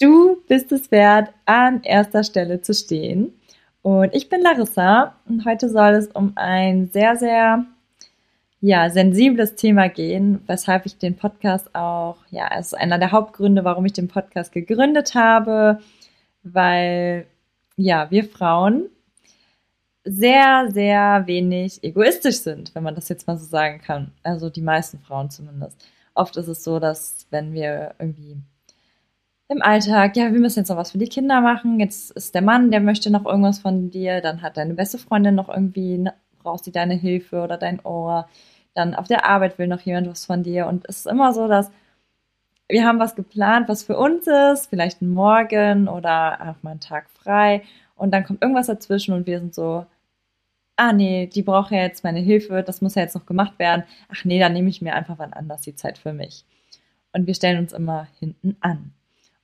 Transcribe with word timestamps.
Du 0.00 0.40
bist 0.46 0.70
es 0.70 0.92
wert, 0.92 1.32
an 1.44 1.82
erster 1.82 2.22
Stelle 2.22 2.62
zu 2.62 2.72
stehen. 2.72 3.32
Und 3.82 4.14
ich 4.14 4.28
bin 4.28 4.42
Larissa 4.42 5.16
und 5.28 5.44
heute 5.44 5.68
soll 5.68 5.94
es 5.94 6.06
um 6.08 6.32
ein 6.36 6.88
sehr, 6.92 7.16
sehr 7.16 7.66
ja, 8.60 8.90
sensibles 8.90 9.56
Thema 9.56 9.88
gehen, 9.88 10.40
weshalb 10.46 10.86
ich 10.86 10.98
den 10.98 11.16
Podcast 11.16 11.74
auch, 11.74 12.18
ja, 12.30 12.48
es 12.56 12.68
ist 12.68 12.74
einer 12.74 12.98
der 12.98 13.12
Hauptgründe, 13.12 13.64
warum 13.64 13.86
ich 13.86 13.92
den 13.92 14.08
Podcast 14.08 14.52
gegründet 14.52 15.14
habe, 15.14 15.80
weil, 16.44 17.26
ja, 17.76 18.10
wir 18.10 18.24
Frauen 18.24 18.88
sehr, 20.04 20.68
sehr 20.70 21.24
wenig 21.26 21.82
egoistisch 21.82 22.38
sind, 22.38 22.74
wenn 22.74 22.82
man 22.84 22.94
das 22.94 23.08
jetzt 23.08 23.26
mal 23.26 23.36
so 23.36 23.46
sagen 23.46 23.80
kann. 23.80 24.12
Also 24.22 24.48
die 24.48 24.62
meisten 24.62 24.98
Frauen 25.00 25.30
zumindest. 25.30 25.84
Oft 26.14 26.36
ist 26.36 26.48
es 26.48 26.64
so, 26.64 26.78
dass 26.78 27.26
wenn 27.30 27.52
wir 27.52 27.94
irgendwie 27.98 28.36
im 29.48 29.62
Alltag, 29.62 30.16
ja, 30.16 30.32
wir 30.32 30.40
müssen 30.40 30.60
jetzt 30.60 30.68
noch 30.68 30.76
was 30.76 30.92
für 30.92 30.98
die 30.98 31.08
Kinder 31.08 31.40
machen, 31.40 31.80
jetzt 31.80 32.10
ist 32.12 32.34
der 32.34 32.42
Mann, 32.42 32.70
der 32.70 32.80
möchte 32.80 33.10
noch 33.10 33.24
irgendwas 33.24 33.58
von 33.58 33.90
dir, 33.90 34.20
dann 34.20 34.42
hat 34.42 34.56
deine 34.56 34.74
beste 34.74 34.98
Freundin 34.98 35.34
noch 35.34 35.48
irgendwie, 35.48 35.98
ne, 35.98 36.14
braucht 36.42 36.64
sie 36.64 36.72
deine 36.72 36.94
Hilfe 36.94 37.42
oder 37.42 37.56
dein 37.56 37.80
Ohr, 37.84 38.28
dann 38.74 38.94
auf 38.94 39.08
der 39.08 39.24
Arbeit 39.26 39.58
will 39.58 39.66
noch 39.66 39.80
jemand 39.80 40.08
was 40.08 40.26
von 40.26 40.42
dir 40.42 40.66
und 40.66 40.84
es 40.88 40.98
ist 40.98 41.06
immer 41.06 41.32
so, 41.32 41.48
dass 41.48 41.70
wir 42.68 42.84
haben 42.86 42.98
was 42.98 43.16
geplant, 43.16 43.68
was 43.68 43.82
für 43.84 43.96
uns 43.96 44.26
ist, 44.26 44.68
vielleicht 44.68 45.00
ein 45.00 45.08
Morgen 45.08 45.88
oder 45.88 46.34
auch 46.42 46.62
mal 46.62 46.72
einen 46.72 46.80
Tag 46.80 47.08
frei 47.10 47.62
und 47.96 48.12
dann 48.12 48.24
kommt 48.24 48.42
irgendwas 48.42 48.66
dazwischen 48.66 49.14
und 49.14 49.26
wir 49.26 49.40
sind 49.40 49.54
so, 49.54 49.86
ah 50.76 50.92
nee, 50.92 51.26
die 51.26 51.42
braucht 51.42 51.72
ja 51.72 51.78
jetzt 51.82 52.04
meine 52.04 52.20
Hilfe, 52.20 52.62
das 52.62 52.82
muss 52.82 52.94
ja 52.94 53.02
jetzt 53.02 53.14
noch 53.14 53.26
gemacht 53.26 53.58
werden. 53.58 53.84
Ach 54.08 54.24
nee, 54.24 54.38
dann 54.38 54.52
nehme 54.52 54.68
ich 54.68 54.80
mir 54.82 54.94
einfach 54.94 55.18
wann 55.18 55.32
anders 55.32 55.62
die 55.62 55.74
Zeit 55.74 55.98
für 55.98 56.12
mich. 56.12 56.44
Und 57.12 57.26
wir 57.26 57.34
stellen 57.34 57.58
uns 57.58 57.72
immer 57.72 58.06
hinten 58.20 58.56
an. 58.60 58.92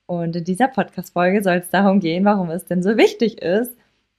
Und 0.07 0.37
in 0.37 0.45
dieser 0.45 0.69
Podcast-Folge 0.69 1.43
soll 1.43 1.57
es 1.57 1.71
darum 1.71 2.01
gehen, 2.01 2.25
warum 2.25 2.51
es 2.51 2.65
denn 2.67 2.83
so 2.83 2.97
wichtig 2.97 3.41
ist, 3.41 3.77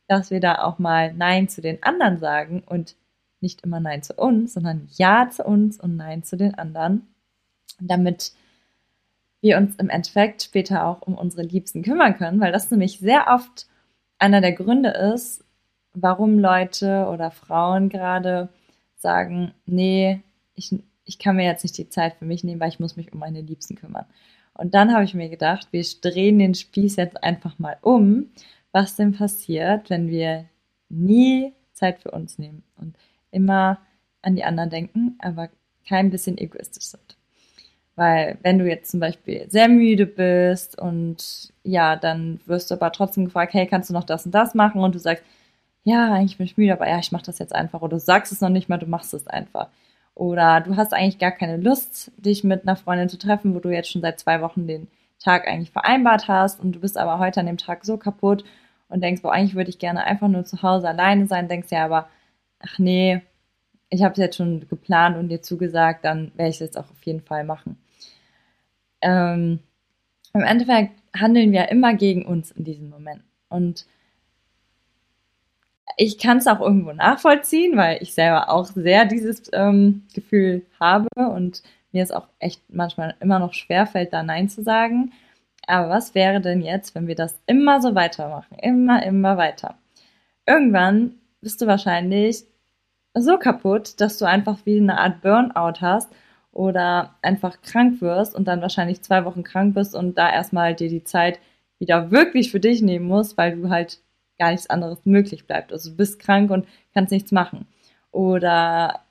dass 0.08 0.32
wir 0.32 0.40
da 0.40 0.64
auch 0.64 0.80
mal 0.80 1.14
Nein 1.14 1.48
zu 1.48 1.62
den 1.62 1.82
anderen 1.84 2.18
sagen 2.18 2.64
und 2.66 2.96
nicht 3.42 3.62
immer 3.64 3.80
Nein 3.80 4.02
zu 4.02 4.14
uns, 4.14 4.54
sondern 4.54 4.88
Ja 4.94 5.30
zu 5.30 5.44
uns 5.44 5.80
und 5.80 5.96
Nein 5.96 6.24
zu 6.24 6.38
den 6.38 6.56
anderen, 6.56 7.08
damit 7.80 8.34
wir 9.42 9.58
uns 9.58 9.76
im 9.76 9.90
Endeffekt 9.90 10.42
später 10.42 10.88
auch 10.88 11.02
um 11.04 11.16
unsere 11.16 11.44
Liebsten 11.44 11.84
kümmern 11.84 12.18
können, 12.18 12.40
weil 12.40 12.52
das 12.52 12.72
nämlich 12.72 13.00
sehr 13.00 13.28
oft 13.28 13.68
einer 14.18 14.42
der 14.42 14.54
Gründe 14.54 14.90
ist, 14.90 15.44
warum 15.94 16.40
Leute 16.40 17.08
oder 17.12 17.30
Frauen 17.32 17.90
gerade 17.90 18.50
sagen, 18.96 19.54
nee, 19.66 20.22
ich, 20.56 20.76
ich 21.04 21.20
kann 21.20 21.36
mir 21.36 21.46
jetzt 21.46 21.64
nicht 21.64 21.78
die 21.78 21.90
Zeit 21.90 22.16
für 22.16 22.26
mich 22.26 22.44
nehmen, 22.44 22.60
weil 22.60 22.70
ich 22.70 22.80
muss 22.80 22.96
mich 22.96 23.14
um 23.14 23.20
meine 23.20 23.42
Liebsten 23.42 23.76
kümmern. 23.76 24.06
Und 24.58 24.74
dann 24.74 24.94
habe 24.94 25.04
ich 25.04 25.14
mir 25.14 25.30
gedacht, 25.30 25.68
wir 25.72 25.84
drehen 26.02 26.40
den 26.40 26.56
Spieß 26.56 26.96
jetzt 26.96 27.24
einfach 27.24 27.60
mal 27.60 27.78
um. 27.82 28.32
Was 28.72 28.96
denn 28.96 29.14
passiert, 29.14 29.90
wenn 29.90 30.10
wir 30.10 30.46
nie 30.90 31.54
Zeit 31.74 32.00
für 32.00 32.12
uns 32.12 32.38
nehmen 32.38 32.64
und 32.78 32.96
immer 33.32 33.80
an 34.22 34.36
die 34.36 34.44
anderen 34.44 34.70
denken, 34.70 35.16
aber 35.20 35.50
kein 35.88 36.10
bisschen 36.10 36.38
egoistisch 36.38 36.86
sind. 36.86 37.18
Weil 37.96 38.38
wenn 38.42 38.60
du 38.60 38.68
jetzt 38.68 38.92
zum 38.92 39.00
Beispiel 39.00 39.50
sehr 39.50 39.70
müde 39.70 40.06
bist 40.06 40.78
und 40.78 41.54
ja, 41.64 41.96
dann 41.96 42.42
wirst 42.46 42.70
du 42.70 42.76
aber 42.76 42.92
trotzdem 42.92 43.26
gefragt, 43.26 43.54
hey, 43.54 43.68
kannst 43.68 43.90
du 43.90 43.94
noch 43.94 44.04
das 44.04 44.26
und 44.26 44.34
das 44.34 44.54
machen? 44.54 44.82
Und 44.82 44.96
du 44.96 45.00
sagst, 45.00 45.24
ja, 45.84 46.14
eigentlich 46.14 46.38
bin 46.38 46.46
ich 46.46 46.58
müde, 46.58 46.74
aber 46.74 46.90
ja, 46.90 47.00
ich 47.00 47.12
mache 47.12 47.26
das 47.26 47.40
jetzt 47.40 47.56
einfach. 47.56 47.82
Oder 47.82 47.98
du 47.98 48.00
sagst 48.00 48.32
es 48.32 48.42
noch 48.42 48.50
nicht 48.50 48.68
mal, 48.68 48.78
du 48.78 48.88
machst 48.88 49.14
es 49.14 49.28
einfach. 49.28 49.70
Oder 50.16 50.62
du 50.62 50.78
hast 50.78 50.94
eigentlich 50.94 51.20
gar 51.20 51.32
keine 51.32 51.58
Lust, 51.58 52.12
dich 52.18 52.44
mit 52.44 52.64
einer 52.64 52.78
Freundin 52.78 53.10
zu 53.10 53.18
treffen, 53.18 53.54
wo 53.54 53.60
du 53.60 53.70
jetzt 53.70 53.92
schon 53.92 54.02
seit 54.02 54.20
zwei 54.20 54.42
Wochen 54.42 54.66
den 54.66 54.88
Tag 55.20 55.48
eigentlich 55.48 55.72
vereinbart 55.72 56.28
hast 56.28 56.60
und 56.60 56.74
du 56.74 56.80
bist 56.80 56.98
aber 56.98 57.20
heute 57.20 57.42
an 57.42 57.46
dem 57.46 57.58
Tag 57.58 57.86
so 57.86 57.98
kaputt 57.98 58.46
und 58.88 59.02
denkst, 59.02 59.22
boah, 59.22 59.34
eigentlich 59.34 59.56
würde 59.56 59.70
ich 59.70 59.80
gerne 59.80 60.04
einfach 60.06 60.28
nur 60.28 60.46
zu 60.46 60.62
Hause 60.62 60.88
alleine 60.88 61.28
sein, 61.28 61.50
denkst 61.50 61.72
ja 61.72 61.84
aber, 61.84 62.08
ach 62.60 62.80
nee, 62.80 63.22
ich 63.90 64.04
habe 64.04 64.14
es 64.14 64.18
jetzt 64.18 64.38
schon 64.38 64.68
geplant 64.70 65.18
und 65.18 65.30
dir 65.30 65.42
zugesagt, 65.42 66.06
dann 66.06 66.32
werde 66.36 66.50
ich 66.50 66.56
es 66.56 66.62
jetzt 66.62 66.78
auch 66.78 66.90
auf 66.90 67.04
jeden 67.04 67.22
Fall 67.22 67.44
machen. 67.44 67.78
Ähm, 69.02 69.60
Im 70.34 70.42
Endeffekt 70.42 70.92
handeln 71.16 71.52
wir 71.52 71.70
immer 71.70 71.94
gegen 71.94 72.26
uns 72.26 72.52
in 72.52 72.64
diesem 72.64 72.90
Moment. 72.90 73.22
Und 73.50 73.86
ich 75.98 76.18
kann 76.18 76.38
es 76.38 76.48
auch 76.48 76.60
irgendwo 76.60 76.92
nachvollziehen, 76.92 77.78
weil 77.78 78.02
ich 78.02 78.14
selber 78.14 78.50
auch 78.50 78.66
sehr 78.66 79.06
dieses 79.06 79.44
ähm, 79.54 80.04
Gefühl 80.14 80.66
habe 80.80 81.08
und 81.16 81.64
mir 81.92 82.04
es 82.04 82.12
auch 82.12 82.28
echt 82.40 82.62
manchmal 82.70 83.16
immer 83.20 83.40
noch 83.40 83.54
schwerfällt, 83.54 84.12
da 84.14 84.24
Nein 84.24 84.50
zu 84.50 84.64
sagen. 84.64 85.14
Aber 85.68 85.90
was 85.90 86.14
wäre 86.14 86.42
denn 86.42 86.62
jetzt, 86.62 86.94
wenn 86.94 87.08
wir 87.08 87.16
das 87.16 87.40
immer 87.48 87.82
so 87.82 87.96
weitermachen? 87.96 88.58
Immer, 88.60 89.04
immer 89.04 89.38
weiter. 89.38 89.76
Irgendwann 90.46 91.16
bist 91.42 91.62
du 91.62 91.68
wahrscheinlich 91.68 92.44
so 93.14 93.38
kaputt, 93.38 94.00
dass 94.02 94.18
du 94.18 94.26
einfach 94.26 94.60
wie 94.66 94.78
eine 94.78 95.00
Art 95.00 95.22
Burnout 95.22 95.80
hast 95.82 96.12
oder 96.52 97.16
einfach 97.22 97.62
krank 97.62 98.02
wirst 98.02 98.36
und 98.36 98.48
dann 98.48 98.62
wahrscheinlich 98.62 99.02
zwei 99.02 99.26
Wochen 99.26 99.44
krank 99.44 99.74
bist 99.74 99.96
und 99.96 100.18
da 100.18 100.32
erstmal 100.32 100.76
dir 100.76 100.90
die 100.90 101.04
Zeit 101.04 101.40
wieder 101.80 102.12
wirklich 102.12 102.52
für 102.52 102.60
dich 102.60 102.82
nehmen 102.82 103.08
musst, 103.08 103.38
weil 103.38 103.56
du 103.56 103.70
halt 103.70 104.00
gar 104.38 104.52
nichts 104.52 104.70
anderes 104.70 105.06
möglich 105.06 105.46
bleibt. 105.48 105.72
Also 105.72 105.92
du 105.92 105.98
bist 105.98 106.20
krank 106.20 106.52
und 106.52 106.68
kannst 106.94 107.12
nichts 107.12 107.32
machen. 107.32 107.68
Oder 108.12 109.02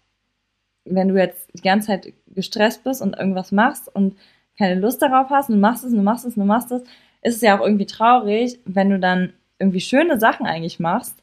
wenn 0.84 1.08
du 1.08 1.16
jetzt 1.16 1.48
die 1.54 1.62
ganze 1.62 1.88
Zeit 1.88 2.12
gestresst 2.28 2.84
bist 2.84 3.00
und 3.02 3.16
irgendwas 3.16 3.52
machst 3.52 3.94
und 3.94 4.16
keine 4.58 4.80
Lust 4.80 5.02
darauf 5.02 5.30
hast 5.30 5.48
und 5.48 5.56
du 5.56 5.60
machst 5.60 5.84
es 5.84 5.92
und 5.92 5.98
du 5.98 6.04
machst 6.04 6.24
es 6.24 6.36
und 6.36 6.42
du 6.42 6.46
machst 6.46 6.72
es, 6.72 6.82
ist 7.22 7.36
es 7.36 7.40
ja 7.40 7.58
auch 7.58 7.64
irgendwie 7.64 7.86
traurig, 7.86 8.58
wenn 8.64 8.90
du 8.90 8.98
dann 8.98 9.32
irgendwie 9.58 9.80
schöne 9.80 10.18
Sachen 10.20 10.46
eigentlich 10.46 10.78
machst, 10.78 11.16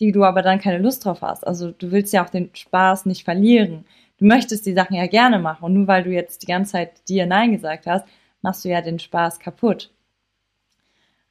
die 0.00 0.12
du 0.12 0.24
aber 0.24 0.42
dann 0.42 0.60
keine 0.60 0.78
Lust 0.78 1.04
drauf 1.04 1.22
hast. 1.22 1.46
Also 1.46 1.72
du 1.72 1.90
willst 1.90 2.12
ja 2.12 2.24
auch 2.24 2.30
den 2.30 2.50
Spaß 2.54 3.06
nicht 3.06 3.24
verlieren. 3.24 3.84
Du 4.18 4.26
möchtest 4.26 4.66
die 4.66 4.74
Sachen 4.74 4.94
ja 4.94 5.06
gerne 5.06 5.38
machen 5.38 5.64
und 5.64 5.74
nur 5.74 5.86
weil 5.88 6.04
du 6.04 6.10
jetzt 6.10 6.42
die 6.42 6.46
ganze 6.46 6.72
Zeit 6.72 7.08
dir 7.08 7.26
Nein 7.26 7.52
gesagt 7.52 7.86
hast, 7.86 8.06
machst 8.42 8.64
du 8.64 8.68
ja 8.68 8.80
den 8.80 8.98
Spaß 8.98 9.40
kaputt. 9.40 9.90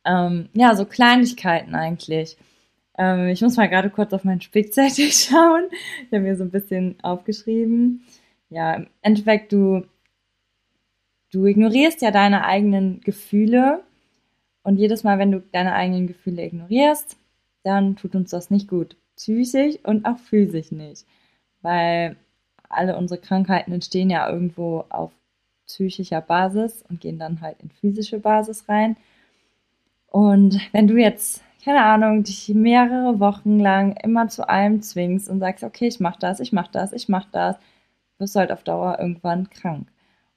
Ähm, 0.07 0.49
ja, 0.53 0.73
so 0.75 0.85
Kleinigkeiten 0.85 1.75
eigentlich. 1.75 2.37
Ähm, 2.97 3.27
ich 3.27 3.41
muss 3.41 3.57
mal 3.57 3.67
gerade 3.67 3.89
kurz 3.89 4.13
auf 4.13 4.23
meinen 4.23 4.41
Spickzettel 4.41 5.05
schauen. 5.11 5.65
Ich 6.05 6.13
habe 6.13 6.21
mir 6.21 6.37
so 6.37 6.43
ein 6.43 6.51
bisschen 6.51 6.95
aufgeschrieben. 7.03 8.03
Ja, 8.49 8.75
im 8.75 8.87
Endeffekt, 9.01 9.51
du, 9.51 9.85
du 11.31 11.45
ignorierst 11.45 12.01
ja 12.01 12.11
deine 12.11 12.45
eigenen 12.45 13.01
Gefühle. 13.01 13.83
Und 14.63 14.77
jedes 14.77 15.03
Mal, 15.03 15.19
wenn 15.19 15.31
du 15.31 15.41
deine 15.51 15.73
eigenen 15.73 16.07
Gefühle 16.07 16.45
ignorierst, 16.45 17.17
dann 17.63 17.95
tut 17.97 18.15
uns 18.15 18.31
das 18.31 18.49
nicht 18.49 18.67
gut. 18.67 18.95
Psychisch 19.17 19.77
und 19.83 20.05
auch 20.05 20.17
physisch 20.17 20.71
nicht. 20.71 21.05
Weil 21.61 22.15
alle 22.69 22.97
unsere 22.97 23.19
Krankheiten 23.19 23.73
entstehen 23.73 24.09
ja 24.09 24.29
irgendwo 24.29 24.85
auf 24.89 25.11
psychischer 25.65 26.21
Basis 26.21 26.83
und 26.89 27.01
gehen 27.01 27.19
dann 27.19 27.41
halt 27.41 27.57
in 27.61 27.69
physische 27.69 28.19
Basis 28.19 28.69
rein. 28.69 28.95
Und 30.17 30.59
wenn 30.73 30.87
du 30.87 30.97
jetzt, 30.97 31.43
keine 31.63 31.83
Ahnung, 31.83 32.23
dich 32.23 32.49
mehrere 32.49 33.19
Wochen 33.19 33.59
lang 33.59 33.95
immer 33.97 34.27
zu 34.29 34.49
allem 34.49 34.81
zwingst 34.81 35.29
und 35.29 35.39
sagst, 35.39 35.63
okay, 35.63 35.87
ich 35.87 35.99
mach 35.99 36.15
das, 36.15 36.39
ich 36.39 36.51
mach 36.51 36.67
das, 36.69 36.91
ich 36.91 37.07
mach 37.07 37.25
das, 37.25 37.55
wirst 38.17 38.33
du 38.33 38.39
halt 38.39 38.51
auf 38.51 38.63
Dauer 38.63 38.97
irgendwann 38.99 39.47
krank. 39.51 39.87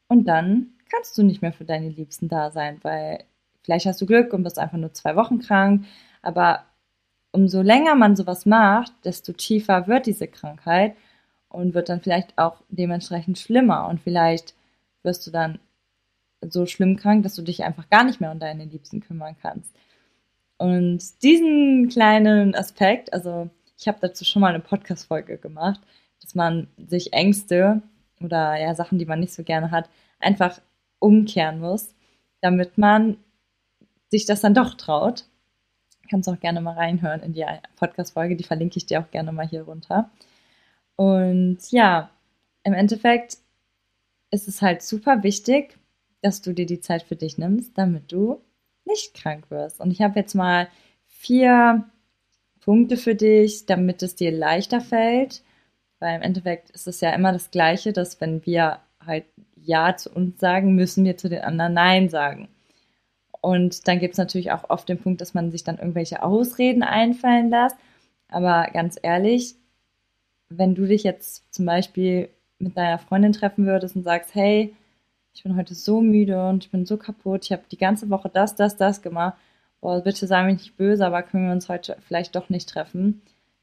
Und 0.07 0.27
dann 0.27 0.75
kannst 0.93 1.17
du 1.17 1.23
nicht 1.23 1.41
mehr 1.41 1.55
für 1.55 1.65
deine 1.65 1.89
Liebsten 1.89 2.29
da 2.29 2.51
sein, 2.51 2.79
weil 2.83 3.25
vielleicht 3.63 3.87
hast 3.87 3.99
du 4.03 4.05
Glück 4.05 4.35
und 4.35 4.43
bist 4.43 4.59
einfach 4.59 4.77
nur 4.77 4.93
zwei 4.93 5.17
Wochen 5.17 5.39
krank, 5.39 5.87
aber 6.21 6.65
umso 7.33 7.63
länger 7.63 7.95
man 7.95 8.17
sowas 8.17 8.45
macht, 8.45 8.93
desto 9.07 9.33
tiefer 9.33 9.87
wird 9.87 10.05
diese 10.05 10.29
Krankheit 10.29 10.95
und 11.49 11.73
wird 11.73 11.89
dann 11.89 12.03
vielleicht 12.03 12.37
auch 12.37 12.61
dementsprechend 12.69 13.39
schlimmer 13.39 13.89
und 13.89 13.99
vielleicht 14.03 14.55
wirst 15.03 15.27
du 15.27 15.31
dann 15.31 15.59
so 16.43 16.67
schlimm 16.67 16.97
krank, 16.97 17.23
dass 17.23 17.35
du 17.35 17.43
dich 17.43 17.65
einfach 17.65 17.89
gar 17.91 18.05
nicht 18.05 18.21
mehr 18.21 18.33
um 18.33 18.39
deine 18.39 18.65
Liebsten 18.65 19.01
kümmern 19.01 19.37
kannst. 19.41 19.75
Und 20.59 21.23
diesen 21.23 21.89
kleinen 21.89 22.55
Aspekt, 22.55 23.13
also 23.13 23.49
ich 23.79 23.89
habe 23.89 23.99
dazu 24.01 24.25
schon 24.25 24.43
mal 24.43 24.49
eine 24.49 24.61
Podcast-Folge 24.61 25.39
gemacht, 25.39 25.81
dass 26.21 26.35
man 26.35 26.69
sich 26.77 27.13
Ängste 27.13 27.83
oder 28.21 28.59
ja 28.61 28.75
Sachen, 28.75 28.99
die 28.99 29.07
man 29.07 29.21
nicht 29.21 29.33
so 29.33 29.43
gerne 29.43 29.71
hat, 29.71 29.89
einfach 30.19 30.61
umkehren 30.99 31.61
muss, 31.61 31.95
damit 32.41 32.77
man 32.77 33.17
sich 34.09 34.27
das 34.27 34.43
dann 34.43 34.55
doch 34.55 34.75
traut. 34.75 35.25
Kannst 36.11 36.29
auch 36.29 36.41
gerne 36.41 36.61
mal 36.61 36.75
reinhören 36.75 37.23
in 37.23 37.33
die 37.33 37.47
Podcast-Folge, 37.77 38.37
die 38.37 38.45
verlinke 38.45 38.77
ich 38.77 38.87
dir 38.87 39.01
auch 39.01 39.11
gerne 39.11 39.33
mal 39.33 39.49
hier 39.49 39.63
runter. 39.63 40.11
Und 40.97 41.59
ja, 41.71 42.11
im 42.65 42.75
Endeffekt 42.75 43.39
ist 44.31 44.47
es 44.47 44.61
halt 44.61 44.83
super 44.83 45.23
wichtig, 45.23 45.79
dass 46.23 46.43
du 46.43 46.53
dir 46.53 46.67
die 46.67 46.81
Zeit 46.81 47.03
für 47.03 47.17
dich 47.17 47.39
nimmst, 47.39 47.77
damit 47.77 48.13
du 48.13 48.41
nicht 48.85 49.15
krank 49.15 49.51
wirst. 49.51 49.81
Und 49.81 49.91
ich 49.91 50.03
habe 50.03 50.19
jetzt 50.19 50.35
mal 50.35 50.69
vier 51.07 51.85
Punkte 52.61 52.97
für 52.97 53.15
dich, 53.15 53.67
damit 53.67 54.03
es 54.03 54.15
dir 54.15 54.33
leichter 54.33 54.81
fällt. 54.81 55.43
Weil 55.99 56.17
im 56.17 56.23
Endeffekt 56.23 56.71
ist 56.71 56.87
es 56.87 57.01
ja 57.01 57.11
immer 57.11 57.33
das 57.33 57.51
Gleiche, 57.51 57.93
dass 57.93 58.21
wenn 58.21 58.45
wir 58.47 58.81
halt 59.05 59.25
Ja 59.57 59.97
zu 59.97 60.11
uns 60.11 60.41
sagen, 60.41 60.75
müssen 60.75 61.05
wir 61.05 61.17
zu 61.17 61.29
den 61.29 61.43
anderen 61.43 61.75
Nein 61.75 62.09
sagen. 62.09 62.49
Und 63.41 63.89
dann 63.89 64.01
gibt 64.01 64.15
es 64.15 64.19
natürlich 64.19 64.53
auch 64.53 64.69
oft 64.69 64.89
den 64.89 64.99
Punkt, 64.99 65.21
dass 65.21 65.35
man 65.35 65.51
sich 65.51 65.65
dann 65.65 65.79
irgendwelche 65.79 66.23
Ausreden 66.23 66.83
einfallen 66.83 67.51
lässt. 67.51 67.77
Aber 68.29 68.69
ganz 68.73 68.99
ehrlich, 69.03 69.55
wenn 70.49 70.75
du 70.75 70.87
dich 70.87 71.05
jetzt 71.05 71.53
zum 71.53 71.65
Beispiel 71.65 72.29
mit 72.59 72.77
deiner 72.77 72.99
Freundin 72.99 73.33
treffen 73.33 73.67
würdest 73.67 73.97
und 73.97 74.03
sagst, 74.03 74.35
hey, 74.35 74.75
ich 75.41 75.45
bin 75.45 75.57
heute 75.57 75.75
so 75.75 76.03
müde 76.03 76.47
und 76.49 76.65
ich 76.65 76.71
bin 76.71 76.85
so 76.85 76.99
kaputt, 76.99 77.47
ich 77.47 77.53
habe 77.53 77.63
die 77.73 77.79
ganze 77.79 78.11
Woche 78.11 78.29
das, 78.29 78.57
das, 78.57 78.77
das 78.77 79.01
gemacht, 79.01 79.39
boah, 79.81 80.03
bitte 80.03 80.27
sei 80.27 80.43
mir 80.43 80.53
nicht 80.53 80.77
böse, 80.77 81.07
aber 81.07 81.23
können 81.23 81.47
wir 81.47 81.53
uns 81.55 81.71
heute 81.71 81.97
vielleicht 82.07 82.37
doch 82.37 82.51
nicht 82.51 82.69
treffen? 82.69 83.23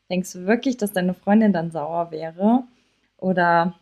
Denkst 0.10 0.34
du 0.34 0.48
wirklich, 0.48 0.78
dass 0.78 0.92
deine 0.92 1.14
Freundin 1.14 1.54
dann 1.54 1.70
sauer 1.70 2.10
wäre? 2.10 2.64
Oder 3.20 3.76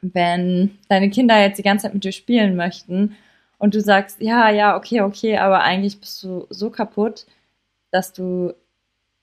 wenn 0.00 0.78
deine 0.88 1.10
Kinder 1.10 1.40
jetzt 1.40 1.58
die 1.58 1.64
ganze 1.64 1.86
Zeit 1.86 1.94
mit 1.94 2.04
dir 2.04 2.12
spielen 2.12 2.54
möchten 2.54 3.16
und 3.58 3.74
du 3.74 3.80
sagst, 3.80 4.20
ja, 4.20 4.48
ja, 4.50 4.76
okay, 4.76 5.00
okay, 5.00 5.38
aber 5.38 5.64
eigentlich 5.64 5.98
bist 5.98 6.22
du 6.22 6.46
so 6.50 6.70
kaputt, 6.70 7.26
dass 7.90 8.12
du 8.12 8.52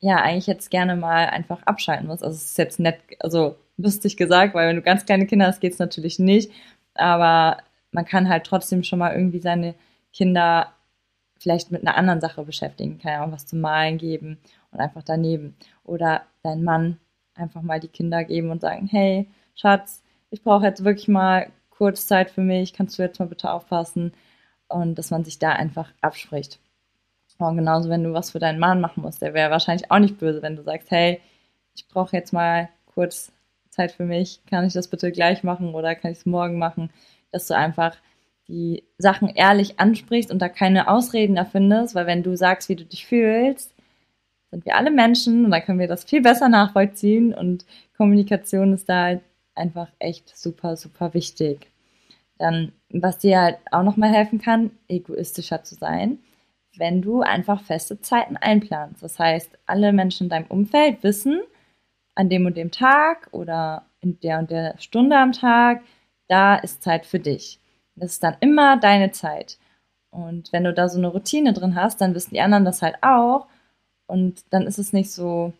ja 0.01 0.17
eigentlich 0.17 0.47
jetzt 0.47 0.69
gerne 0.69 0.97
mal 0.97 1.27
einfach 1.27 1.63
abschalten 1.63 2.07
musst. 2.07 2.25
Also 2.25 2.35
es 2.35 2.43
ist 2.43 2.57
jetzt 2.57 2.81
nett, 2.81 2.99
also 3.21 3.55
lustig 3.77 4.17
gesagt, 4.17 4.53
weil 4.53 4.67
wenn 4.67 4.75
du 4.75 4.81
ganz 4.81 5.05
kleine 5.05 5.25
Kinder 5.27 5.47
hast, 5.47 5.61
geht 5.61 5.71
es 5.71 5.79
natürlich 5.79 6.19
nicht. 6.19 6.51
Aber 6.93 7.59
man 7.91 8.05
kann 8.05 8.29
halt 8.29 8.45
trotzdem 8.45 8.83
schon 8.83 8.99
mal 8.99 9.13
irgendwie 9.13 9.39
seine 9.39 9.75
Kinder 10.13 10.73
vielleicht 11.39 11.71
mit 11.71 11.81
einer 11.85 11.95
anderen 11.95 12.21
Sache 12.21 12.43
beschäftigen, 12.43 12.99
kann 12.99 13.11
ja 13.13 13.25
auch 13.25 13.31
was 13.31 13.45
zum 13.45 13.61
Malen 13.61 13.97
geben 13.97 14.37
und 14.71 14.79
einfach 14.79 15.03
daneben. 15.03 15.55
Oder 15.83 16.23
dein 16.43 16.63
Mann 16.63 16.99
einfach 17.35 17.61
mal 17.61 17.79
die 17.79 17.87
Kinder 17.87 18.23
geben 18.23 18.51
und 18.51 18.61
sagen, 18.61 18.87
hey, 18.87 19.27
Schatz, 19.55 20.03
ich 20.29 20.43
brauche 20.43 20.65
jetzt 20.65 20.83
wirklich 20.83 21.07
mal 21.07 21.49
kurz 21.69 22.07
Zeit 22.07 22.29
für 22.29 22.41
mich, 22.41 22.73
kannst 22.73 22.99
du 22.99 23.03
jetzt 23.03 23.19
mal 23.19 23.27
bitte 23.27 23.51
aufpassen? 23.51 24.13
Und 24.67 24.95
dass 24.99 25.11
man 25.11 25.23
sich 25.23 25.39
da 25.39 25.51
einfach 25.53 25.91
abspricht. 26.01 26.59
Und 27.39 27.55
genauso, 27.55 27.89
wenn 27.89 28.03
du 28.03 28.13
was 28.13 28.31
für 28.31 28.39
deinen 28.39 28.59
Mann 28.59 28.81
machen 28.81 29.01
musst, 29.01 29.21
der 29.21 29.33
wäre 29.33 29.49
wahrscheinlich 29.49 29.89
auch 29.89 29.99
nicht 29.99 30.19
böse, 30.19 30.41
wenn 30.41 30.57
du 30.57 30.63
sagst, 30.63 30.91
hey, 30.91 31.21
ich 31.73 31.87
brauche 31.87 32.15
jetzt 32.15 32.33
mal 32.33 32.69
kurz 32.85 33.31
Zeit 33.69 33.93
für 33.93 34.03
mich, 34.03 34.41
kann 34.45 34.65
ich 34.65 34.73
das 34.73 34.89
bitte 34.89 35.11
gleich 35.11 35.43
machen 35.43 35.73
oder 35.73 35.95
kann 35.95 36.11
ich 36.11 36.19
es 36.19 36.25
morgen 36.25 36.59
machen? 36.59 36.89
Dass 37.31 37.47
du 37.47 37.55
einfach 37.55 37.95
die 38.47 38.83
Sachen 38.97 39.29
ehrlich 39.29 39.79
ansprichst 39.79 40.31
und 40.31 40.39
da 40.39 40.49
keine 40.49 40.87
Ausreden 40.87 41.37
erfindest, 41.37 41.95
weil 41.95 42.07
wenn 42.07 42.23
du 42.23 42.35
sagst, 42.35 42.67
wie 42.67 42.75
du 42.75 42.83
dich 42.83 43.05
fühlst, 43.05 43.73
sind 44.51 44.65
wir 44.65 44.75
alle 44.75 44.91
Menschen 44.91 45.45
und 45.45 45.51
da 45.51 45.59
können 45.59 45.79
wir 45.79 45.87
das 45.87 46.03
viel 46.03 46.21
besser 46.21 46.49
nachvollziehen 46.49 47.33
und 47.33 47.65
Kommunikation 47.95 48.73
ist 48.73 48.89
da 48.89 49.03
halt 49.03 49.21
einfach 49.53 49.89
echt 49.99 50.35
super, 50.35 50.75
super 50.75 51.13
wichtig. 51.13 51.67
Dann, 52.39 52.71
was 52.89 53.19
dir 53.19 53.39
halt 53.39 53.57
auch 53.71 53.83
nochmal 53.83 54.09
helfen 54.09 54.39
kann, 54.39 54.71
egoistischer 54.87 55.63
zu 55.63 55.75
sein, 55.75 56.19
wenn 56.77 57.01
du 57.01 57.21
einfach 57.21 57.61
feste 57.61 57.99
Zeiten 58.01 58.37
einplanst. 58.37 59.03
Das 59.03 59.19
heißt, 59.19 59.51
alle 59.65 59.91
Menschen 59.91 60.25
in 60.25 60.29
deinem 60.29 60.47
Umfeld 60.47 61.03
wissen, 61.03 61.41
an 62.15 62.29
dem 62.29 62.45
und 62.45 62.57
dem 62.57 62.71
Tag 62.71 63.27
oder 63.31 63.85
in 64.01 64.19
der 64.21 64.39
und 64.39 64.49
der 64.49 64.75
Stunde 64.79 65.17
am 65.17 65.33
Tag, 65.33 65.83
da 66.29 66.55
ist 66.55 66.83
Zeit 66.83 67.05
für 67.05 67.19
dich. 67.19 67.59
Das 67.95 68.11
ist 68.11 68.23
dann 68.23 68.37
immer 68.39 68.77
deine 68.77 69.11
Zeit. 69.11 69.57
Und 70.11 70.51
wenn 70.53 70.63
du 70.63 70.73
da 70.73 70.89
so 70.89 70.97
eine 70.97 71.09
Routine 71.09 71.53
drin 71.53 71.75
hast, 71.75 72.01
dann 72.01 72.15
wissen 72.15 72.33
die 72.33 72.41
anderen 72.41 72.65
das 72.65 72.81
halt 72.81 72.95
auch. 73.01 73.47
Und 74.07 74.43
dann 74.51 74.65
ist 74.65 74.79
es 74.79 74.93
nicht 74.93 75.11
so, 75.11 75.53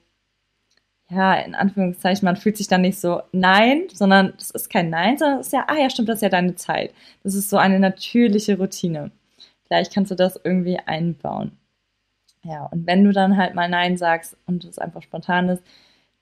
ja, 1.10 1.36
in 1.36 1.56
Anführungszeichen, 1.56 2.26
man 2.26 2.38
fühlt 2.38 2.58
sich 2.58 2.68
dann 2.68 2.82
nicht 2.82 3.00
so 3.00 3.22
nein, 3.32 3.84
sondern 3.94 4.34
es 4.38 4.52
ist 4.52 4.70
kein 4.70 4.90
Nein, 4.90 5.18
sondern 5.18 5.40
es 5.40 5.48
ist 5.48 5.54
ja, 5.54 5.66
ah 5.68 5.78
ja, 5.78 5.90
stimmt, 5.90 6.10
das 6.10 6.18
ist 6.18 6.24
ja 6.24 6.30
deine 6.30 6.56
Zeit. 6.56 6.94
Das 7.24 7.36
ist 7.36 7.50
so 7.50 7.58
eine 7.58 7.80
natürliche 7.80 8.58
Routine. 8.58 9.12
Vielleicht 9.68 9.94
kannst 9.94 10.12
du 10.12 10.16
das 10.16 10.40
irgendwie 10.44 10.80
einbauen. 10.80 11.58
Ja, 12.44 12.66
und 12.68 12.88
wenn 12.88 13.04
du 13.04 13.12
dann 13.12 13.38
halt 13.38 13.54
mal 13.56 13.70
Nein 13.70 13.98
sagst 13.98 14.38
und 14.48 14.64
es 14.64 14.80
einfach 14.80 15.02
spontan 15.02 15.50
ist, 15.50 15.64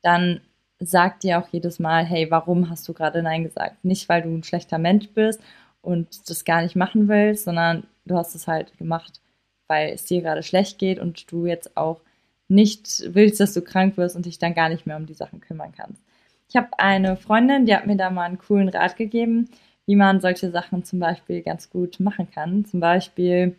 dann 0.01 0.41
sag 0.79 1.19
dir 1.21 1.39
auch 1.39 1.47
jedes 1.49 1.79
Mal, 1.79 2.05
hey, 2.05 2.29
warum 2.29 2.69
hast 2.69 2.87
du 2.87 2.93
gerade 2.93 3.23
Nein 3.23 3.43
gesagt? 3.43 3.83
Nicht, 3.83 4.09
weil 4.09 4.21
du 4.21 4.29
ein 4.29 4.43
schlechter 4.43 4.77
Mensch 4.77 5.09
bist 5.09 5.41
und 5.81 6.29
das 6.29 6.45
gar 6.45 6.61
nicht 6.61 6.75
machen 6.75 7.07
willst, 7.07 7.45
sondern 7.45 7.87
du 8.05 8.15
hast 8.15 8.35
es 8.35 8.47
halt 8.47 8.77
gemacht, 8.77 9.21
weil 9.67 9.93
es 9.93 10.05
dir 10.05 10.21
gerade 10.21 10.43
schlecht 10.43 10.79
geht 10.79 10.99
und 10.99 11.31
du 11.31 11.45
jetzt 11.45 11.75
auch 11.77 12.01
nicht 12.47 13.03
willst, 13.07 13.39
dass 13.39 13.53
du 13.53 13.61
krank 13.61 13.97
wirst 13.97 14.15
und 14.15 14.25
dich 14.25 14.39
dann 14.39 14.53
gar 14.53 14.69
nicht 14.69 14.85
mehr 14.85 14.97
um 14.97 15.05
die 15.05 15.13
Sachen 15.13 15.41
kümmern 15.41 15.73
kannst. 15.75 16.01
Ich 16.49 16.55
habe 16.55 16.69
eine 16.77 17.17
Freundin, 17.17 17.65
die 17.65 17.75
hat 17.75 17.87
mir 17.87 17.97
da 17.97 18.09
mal 18.09 18.23
einen 18.23 18.37
coolen 18.37 18.69
Rat 18.69 18.95
gegeben, 18.95 19.49
wie 19.85 19.95
man 19.95 20.21
solche 20.21 20.51
Sachen 20.51 20.83
zum 20.85 20.99
Beispiel 20.99 21.41
ganz 21.41 21.69
gut 21.69 21.99
machen 21.99 22.29
kann. 22.31 22.65
Zum 22.65 22.79
Beispiel, 22.79 23.55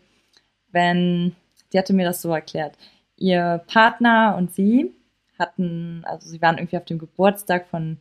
wenn, 0.72 1.34
die 1.72 1.78
hatte 1.78 1.92
mir 1.92 2.06
das 2.06 2.22
so 2.22 2.30
erklärt, 2.32 2.76
ihr 3.16 3.62
Partner 3.66 4.36
und 4.38 4.54
sie 4.54 4.94
hatten, 5.38 6.04
also 6.04 6.28
sie 6.28 6.42
waren 6.42 6.58
irgendwie 6.58 6.76
auf 6.76 6.84
dem 6.84 6.98
Geburtstag 6.98 7.66
von 7.68 7.98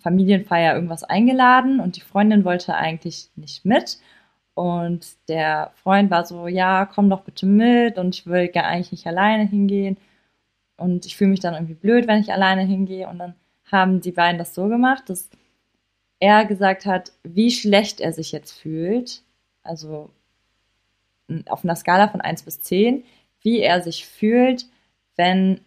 Familienfeier 0.00 0.74
irgendwas 0.74 1.04
eingeladen 1.04 1.80
und 1.80 1.96
die 1.96 2.00
Freundin 2.00 2.44
wollte 2.44 2.74
eigentlich 2.74 3.30
nicht 3.36 3.64
mit. 3.64 3.98
Und 4.54 5.16
der 5.28 5.72
Freund 5.82 6.10
war 6.10 6.24
so, 6.24 6.46
ja, 6.46 6.86
komm 6.86 7.10
doch 7.10 7.22
bitte 7.22 7.46
mit 7.46 7.98
und 7.98 8.14
ich 8.14 8.26
will 8.26 8.48
gar 8.48 8.64
eigentlich 8.64 8.92
nicht 8.92 9.06
alleine 9.06 9.44
hingehen. 9.44 9.96
Und 10.76 11.06
ich 11.06 11.16
fühle 11.16 11.30
mich 11.30 11.40
dann 11.40 11.54
irgendwie 11.54 11.74
blöd, 11.74 12.06
wenn 12.06 12.20
ich 12.20 12.32
alleine 12.32 12.62
hingehe. 12.62 13.08
Und 13.08 13.18
dann 13.18 13.34
haben 13.70 14.00
die 14.00 14.12
beiden 14.12 14.38
das 14.38 14.54
so 14.54 14.68
gemacht, 14.68 15.08
dass 15.08 15.28
er 16.20 16.44
gesagt 16.44 16.86
hat, 16.86 17.12
wie 17.24 17.50
schlecht 17.50 18.00
er 18.00 18.12
sich 18.12 18.32
jetzt 18.32 18.52
fühlt. 18.52 19.22
Also 19.62 20.10
auf 21.48 21.64
einer 21.64 21.76
Skala 21.76 22.08
von 22.08 22.20
1 22.20 22.44
bis 22.44 22.60
10, 22.60 23.04
wie 23.40 23.60
er 23.60 23.82
sich 23.82 24.06
fühlt, 24.06 24.66
wenn 25.16 25.60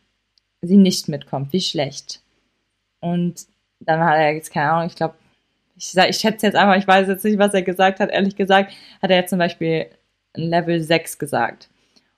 sie 0.68 0.78
nicht 0.78 1.08
mitkommt, 1.08 1.54
wie 1.54 1.62
schlecht. 1.62 2.22
Und 3.00 3.46
dann 3.80 4.00
hat 4.00 4.18
er 4.18 4.34
jetzt 4.34 4.52
keine 4.52 4.72
Ahnung, 4.72 4.88
ich 4.88 4.96
glaube, 4.96 5.16
ich, 5.76 5.96
ich 5.96 6.18
schätze 6.18 6.48
jetzt 6.48 6.56
einfach, 6.56 6.78
ich 6.78 6.88
weiß 6.88 7.08
jetzt 7.08 7.24
nicht, 7.24 7.38
was 7.38 7.54
er 7.54 7.62
gesagt 7.62 8.00
hat, 8.00 8.10
ehrlich 8.10 8.36
gesagt, 8.36 8.74
hat 9.02 9.12
er 9.12 9.18
jetzt 9.18 9.30
zum 9.30 9.40
Beispiel 9.40 9.88
Level 10.36 10.82
6 10.82 11.20
gesagt. 11.20 11.70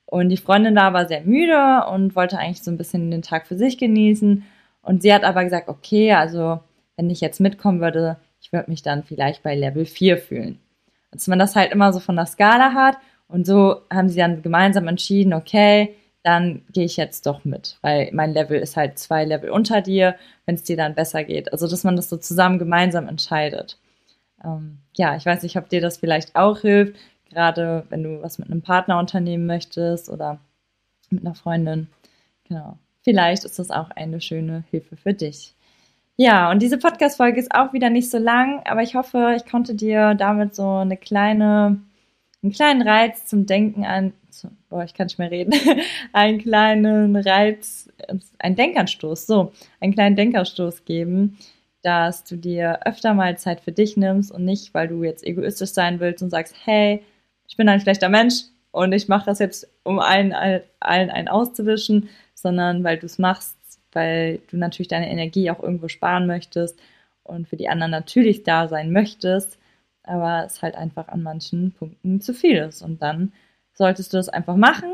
Und 0.06 0.30
die 0.30 0.38
Freundin 0.38 0.76
da 0.76 0.94
war 0.94 1.08
sehr 1.08 1.22
müde 1.22 1.86
und 1.92 2.16
wollte 2.16 2.40
eigentlich 2.40 2.64
so 2.64 2.72
ein 2.72 2.78
bisschen 2.78 3.12
den 3.12 3.22
Tag 3.22 3.46
für 3.46 3.58
sich 3.58 3.78
genießen. 3.78 4.44
Und 4.82 5.02
sie 5.02 5.14
hat 5.14 5.24
aber 5.24 5.44
gesagt, 5.44 5.68
okay, 5.68 6.14
also 6.14 6.60
wenn 6.96 7.10
ich 7.10 7.22
jetzt 7.22 7.40
mitkommen 7.40 7.80
würde, 7.80 8.18
ich 8.42 8.52
würde 8.52 8.72
mich 8.72 8.82
dann 8.82 9.04
vielleicht 9.04 9.44
bei 9.44 9.56
Level 9.56 9.86
4 9.86 10.18
fühlen. 10.18 10.60
Dass 11.12 11.28
man 11.28 11.40
das 11.40 11.56
halt 11.56 11.72
immer 11.72 11.94
so 11.94 12.00
von 12.00 12.16
der 12.16 12.26
Skala 12.26 12.74
hat. 12.74 12.98
Und 13.28 13.46
so 13.46 13.82
haben 13.92 14.10
sie 14.10 14.18
dann 14.18 14.42
gemeinsam 14.42 14.88
entschieden, 14.88 15.34
okay, 15.34 15.96
dann 16.24 16.64
gehe 16.72 16.86
ich 16.86 16.98
jetzt 16.98 17.26
doch 17.26 17.46
mit, 17.46 17.78
weil 17.82 18.10
mein 18.14 18.34
Level 18.34 18.60
ist 18.60 18.76
halt 18.76 19.00
zwei 19.00 19.24
Level 19.26 19.50
unter 19.50 19.82
dir, 19.82 20.16
wenn 20.46 20.56
es 20.56 20.64
dir 20.64 20.78
dann 20.78 20.96
besser 20.96 21.24
geht. 21.24 21.52
Also, 21.54 21.68
dass 21.68 21.84
man 21.84 21.96
das 21.96 22.10
so 22.10 22.18
zusammen 22.18 22.60
gemeinsam 22.60 23.08
entscheidet. 23.08 23.80
Ähm, 24.44 24.80
ja, 24.96 25.16
ich 25.16 25.26
weiß 25.26 25.44
nicht, 25.44 25.58
ob 25.58 25.70
dir 25.70 25.82
das 25.82 25.98
vielleicht 25.98 26.36
auch 26.36 26.60
hilft, 26.60 26.96
gerade 27.30 27.86
wenn 27.90 28.04
du 28.04 28.22
was 28.22 28.38
mit 28.38 28.50
einem 28.50 28.62
Partner 28.62 29.00
unternehmen 29.00 29.46
möchtest 29.46 30.10
oder 30.10 30.40
mit 31.10 31.26
einer 31.26 31.36
Freundin. 31.36 31.88
Genau. 32.48 32.78
Vielleicht 33.04 33.46
ist 33.46 33.60
das 33.60 33.72
auch 33.72 33.92
eine 33.92 34.20
schöne 34.22 34.66
Hilfe 34.72 34.98
für 34.98 35.14
dich. 35.14 35.56
Ja, 36.18 36.52
und 36.52 36.62
diese 36.62 36.78
Podcast-Folge 36.78 37.40
ist 37.40 37.56
auch 37.56 37.72
wieder 37.72 37.90
nicht 37.90 38.12
so 38.12 38.18
lang, 38.18 38.62
aber 38.66 38.82
ich 38.84 38.96
hoffe, 38.96 39.36
ich 39.38 39.50
konnte 39.50 39.74
dir 39.74 40.16
damit 40.16 40.54
so 40.54 40.68
eine 40.68 40.98
kleine 40.98 41.80
einen 42.42 42.52
kleinen 42.52 42.82
Reiz 42.82 43.26
zum 43.26 43.46
Denken 43.46 43.86
an, 43.86 44.14
boah, 44.70 44.84
ich 44.84 44.94
kann 44.94 45.08
nicht 45.08 45.20
mehr 45.20 45.32
reden, 45.32 45.54
einen 46.14 46.40
kleinen 46.40 47.16
Reiz, 47.16 47.90
einen 48.40 48.56
Denkanstoß, 48.56 49.28
so, 49.28 49.52
einen 49.80 49.94
kleinen 49.94 50.16
Denkanstoß 50.16 50.86
geben, 50.86 51.38
dass 51.82 52.24
du 52.24 52.36
dir 52.36 52.80
öfter 52.86 53.14
mal 53.14 53.38
Zeit 53.38 53.62
für 53.62 53.72
dich 53.72 53.98
nimmst 53.98 54.32
und 54.32 54.46
nicht, 54.46 54.74
weil 54.74 54.88
du 54.88 55.04
jetzt 55.04 55.26
egoistisch 55.26 55.72
sein 55.72 56.00
willst 56.00 56.22
und 56.22 56.30
sagst, 56.30 56.56
hey, 56.66 57.04
ich 57.48 57.58
bin 57.58 57.70
ein 57.70 57.80
schlechter 57.80 58.10
Mensch 58.10 58.44
und 58.72 58.92
ich 58.94 59.08
mache 59.08 59.26
das 59.26 59.40
jetzt, 59.40 59.68
um 59.84 60.00
allen, 60.00 60.34
allen 60.34 61.10
einen 61.10 61.28
auszuwischen, 61.28 62.10
sondern 62.34 62.84
weil 62.84 62.98
du 62.98 63.06
es 63.06 63.18
machst, 63.18 63.58
weil 63.92 64.40
du 64.50 64.58
natürlich 64.58 64.88
deine 64.88 65.10
Energie 65.10 65.50
auch 65.50 65.62
irgendwo 65.62 65.88
sparen 65.88 66.28
möchtest 66.28 66.80
und 67.24 67.48
für 67.48 67.58
die 67.58 67.70
anderen 67.70 67.92
natürlich 67.92 68.44
da 68.44 68.68
sein 68.68 68.92
möchtest, 68.92 69.58
aber 70.04 70.46
es 70.46 70.62
halt 70.62 70.76
einfach 70.76 71.08
an 71.08 71.24
manchen 71.24 71.72
Punkten 71.72 72.22
zu 72.22 72.34
viel 72.34 72.58
ist. 72.58 72.82
Und 72.82 73.02
dann 73.02 73.34
solltest 73.80 74.14
du 74.14 74.18
das 74.18 74.30
einfach 74.30 74.56
machen. 74.56 74.94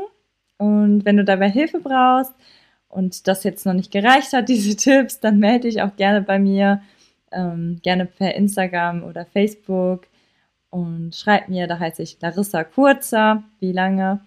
Und 0.56 1.04
wenn 1.04 1.18
du 1.18 1.24
dabei 1.24 1.50
Hilfe 1.50 1.80
brauchst 1.80 2.32
und 2.88 3.28
das 3.28 3.44
jetzt 3.44 3.66
noch 3.66 3.74
nicht 3.74 3.90
gereicht 3.92 4.32
hat, 4.32 4.48
diese 4.48 4.76
Tipps, 4.76 5.20
dann 5.20 5.38
melde 5.38 5.68
dich 5.68 5.82
auch 5.82 5.94
gerne 5.96 6.22
bei 6.22 6.38
mir, 6.38 6.80
ähm, 7.32 7.80
gerne 7.82 8.06
per 8.06 8.34
Instagram 8.34 9.04
oder 9.04 9.26
Facebook 9.26 10.06
und 10.70 11.14
schreib 11.14 11.48
mir, 11.48 11.66
da 11.66 11.78
heiße 11.78 12.02
ich 12.02 12.18
Larissa 12.20 12.64
Kurzer, 12.64 13.42
wie 13.60 13.72
lange. 13.72 14.20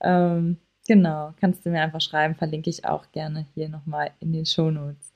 Ähm, 0.00 0.58
genau, 0.86 1.32
kannst 1.40 1.64
du 1.64 1.70
mir 1.70 1.80
einfach 1.80 2.00
schreiben, 2.00 2.34
verlinke 2.34 2.70
ich 2.70 2.84
auch 2.84 3.10
gerne 3.12 3.46
hier 3.54 3.68
nochmal 3.68 4.10
in 4.20 4.32
den 4.32 4.46
Shownotes. 4.46 5.12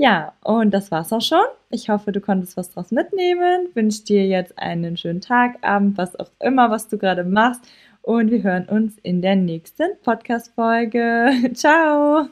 Ja, 0.00 0.34
und 0.44 0.70
das 0.72 0.92
war's 0.92 1.12
auch 1.12 1.20
schon. 1.20 1.44
Ich 1.70 1.88
hoffe, 1.88 2.12
du 2.12 2.20
konntest 2.20 2.56
was 2.56 2.70
draus 2.70 2.92
mitnehmen. 2.92 3.68
Wünsche 3.74 4.04
dir 4.04 4.26
jetzt 4.26 4.56
einen 4.56 4.96
schönen 4.96 5.20
Tag, 5.20 5.56
Abend, 5.62 5.98
was 5.98 6.14
auch 6.14 6.30
immer, 6.38 6.70
was 6.70 6.86
du 6.86 6.98
gerade 6.98 7.24
machst. 7.24 7.62
Und 8.08 8.30
wir 8.30 8.42
hören 8.42 8.64
uns 8.70 8.96
in 9.02 9.20
der 9.20 9.36
nächsten 9.36 10.00
Podcast-Folge. 10.02 11.50
Ciao! 11.52 12.30